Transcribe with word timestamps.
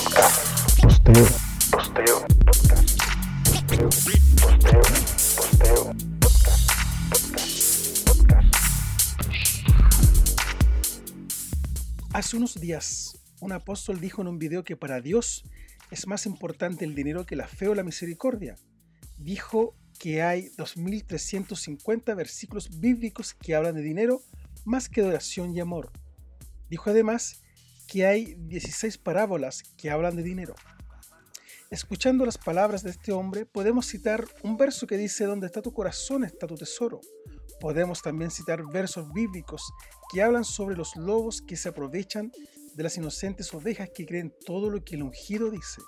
Posteo. 0.00 1.26
Posteo. 1.70 2.26
Posteo. 4.40 5.94
Hace 12.14 12.36
unos 12.38 12.54
días, 12.54 13.18
un 13.40 13.52
apóstol 13.52 14.00
dijo 14.00 14.22
en 14.22 14.28
un 14.28 14.38
video 14.38 14.64
que 14.64 14.74
para 14.74 15.02
Dios 15.02 15.44
es 15.90 16.06
más 16.06 16.24
importante 16.24 16.86
el 16.86 16.94
dinero 16.94 17.26
que 17.26 17.36
la 17.36 17.46
fe 17.46 17.68
o 17.68 17.74
la 17.74 17.82
misericordia. 17.82 18.56
Dijo 19.18 19.74
que 19.98 20.22
hay 20.22 20.48
2.350 20.56 22.16
versículos 22.16 22.80
bíblicos 22.80 23.34
que 23.34 23.54
hablan 23.54 23.74
de 23.74 23.82
dinero 23.82 24.22
más 24.64 24.88
que 24.88 25.02
de 25.02 25.08
oración 25.08 25.54
y 25.54 25.60
amor. 25.60 25.92
Dijo 26.70 26.88
además 26.88 27.42
que 27.90 28.06
hay 28.06 28.36
16 28.38 28.98
parábolas 28.98 29.64
que 29.76 29.90
hablan 29.90 30.14
de 30.14 30.22
dinero. 30.22 30.54
Escuchando 31.70 32.24
las 32.24 32.38
palabras 32.38 32.84
de 32.84 32.90
este 32.90 33.10
hombre, 33.10 33.46
podemos 33.46 33.86
citar 33.86 34.24
un 34.44 34.56
verso 34.56 34.86
que 34.86 34.96
dice, 34.96 35.24
donde 35.24 35.46
está 35.46 35.60
tu 35.60 35.72
corazón 35.72 36.22
está 36.22 36.46
tu 36.46 36.54
tesoro. 36.54 37.00
Podemos 37.58 38.00
también 38.00 38.30
citar 38.30 38.62
versos 38.72 39.12
bíblicos 39.12 39.72
que 40.12 40.22
hablan 40.22 40.44
sobre 40.44 40.76
los 40.76 40.94
lobos 40.94 41.42
que 41.42 41.56
se 41.56 41.68
aprovechan 41.68 42.30
de 42.74 42.82
las 42.84 42.96
inocentes 42.96 43.52
ovejas 43.52 43.90
que 43.92 44.06
creen 44.06 44.32
todo 44.46 44.70
lo 44.70 44.84
que 44.84 44.94
el 44.94 45.02
ungido 45.02 45.50
dice. 45.50 45.82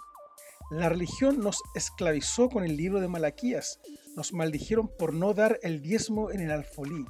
La 0.73 0.89
religión 0.89 1.39
nos 1.39 1.59
esclavizó 1.77 2.49
con 2.49 2.65
el 2.65 2.77
libro 2.77 3.01
de 3.01 3.07
Malaquías, 3.07 3.79
nos 4.17 4.33
maldijeron 4.33 4.91
por 4.99 5.15
no 5.15 5.35
dar 5.35 5.61
el 5.63 5.83
diezmo 5.83 6.33
en 6.33 6.41
el 6.41 6.51
alfolí, 6.51 7.05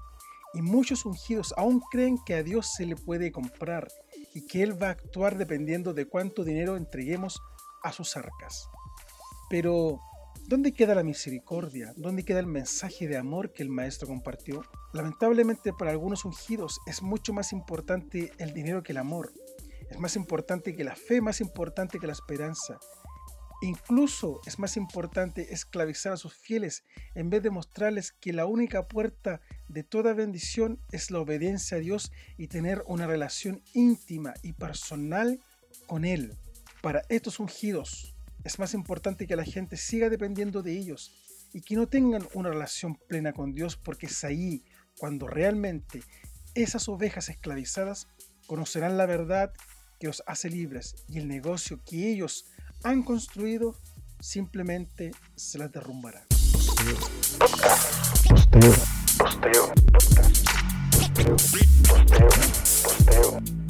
y 0.55 0.61
muchos 0.61 1.06
ungidos 1.06 1.55
aún 1.56 1.80
creen 1.91 2.19
que 2.27 2.34
a 2.34 2.42
Dios 2.42 2.72
se 2.77 2.84
le 2.84 2.97
puede 2.97 3.33
comprar 3.33 3.88
y 4.34 4.46
que 4.46 4.62
Él 4.62 4.80
va 4.80 4.88
a 4.88 4.92
actuar 4.92 5.36
dependiendo 5.36 5.92
de 5.92 6.06
cuánto 6.06 6.45
dinero 6.45 6.77
entreguemos 6.77 7.41
a 7.82 7.92
sus 7.92 8.16
arcas. 8.16 8.68
Pero, 9.50 10.00
¿dónde 10.48 10.72
queda 10.72 10.94
la 10.94 11.02
misericordia? 11.02 11.92
¿Dónde 11.97 12.25
queda 12.25 12.41
el 12.41 12.47
mensaje 12.47 13.06
de 13.08 13.16
amor 13.16 13.53
que 13.53 13.62
el 13.62 13.69
Maestro 13.69 14.08
compartió? 14.08 14.62
Lamentablemente 14.92 15.72
para 15.72 15.91
algunos 15.91 16.25
ungidos 16.25 16.80
es 16.86 17.03
mucho 17.03 17.33
más 17.33 17.53
importante 17.53 18.33
el 18.38 18.55
dinero 18.55 18.83
que 18.83 18.92
el 18.92 18.98
amor. 18.98 19.33
Es 19.91 19.98
más 19.98 20.16
importante 20.16 20.75
que 20.75 20.84
la 20.84 20.97
fe, 20.97 21.20
más 21.20 21.41
importante 21.41 21.98
que 21.98 22.06
la 22.06 22.14
esperanza. 22.14 22.78
Incluso 23.62 24.41
es 24.44 24.58
más 24.58 24.77
importante 24.77 25.55
esclavizar 25.55 26.12
a 26.12 26.16
sus 26.16 26.34
fieles 26.34 26.82
en 27.14 27.30
vez 27.30 27.44
de 27.44 27.50
mostrarles 27.50 28.10
que 28.10 28.32
la 28.32 28.44
única 28.44 28.88
puerta 28.88 29.41
de 29.69 29.84
toda 29.84 30.14
bendición 30.14 30.80
es 30.91 31.12
la 31.12 31.20
obediencia 31.20 31.77
a 31.77 31.80
Dios 31.80 32.10
y 32.36 32.48
tener 32.48 32.82
una 32.88 33.06
relación 33.06 33.62
íntima 33.72 34.34
y 34.42 34.54
personal 34.54 35.38
con 35.86 36.04
Él. 36.04 36.36
Para 36.82 37.02
estos 37.08 37.38
ungidos 37.38 38.16
es 38.42 38.58
más 38.58 38.74
importante 38.74 39.28
que 39.28 39.36
la 39.36 39.44
gente 39.44 39.76
siga 39.76 40.10
dependiendo 40.10 40.64
de 40.64 40.76
ellos 40.76 41.12
y 41.52 41.60
que 41.60 41.76
no 41.76 41.86
tengan 41.86 42.26
una 42.34 42.50
relación 42.50 42.97
plena 42.97 43.32
con 43.32 43.52
Dios 43.54 43.76
porque 43.76 44.06
es 44.06 44.24
ahí 44.24 44.64
cuando 44.98 45.28
realmente 45.28 46.02
esas 46.56 46.88
ovejas 46.88 47.28
esclavizadas 47.28 48.08
conocerán 48.48 48.98
la 48.98 49.06
verdad 49.06 49.52
que 50.00 50.08
los 50.08 50.24
hace 50.26 50.50
libres 50.50 50.97
y 51.06 51.19
el 51.19 51.28
negocio 51.28 51.80
que 51.84 52.10
ellos 52.10 52.47
han 52.84 53.02
construido 53.02 53.75
simplemente 54.20 55.12
se 55.36 55.58
las 55.58 55.72
derrumbará. 55.72 56.27
Posteo. 58.28 58.75
Posteo. 59.19 59.72
Posteo. 63.08 63.61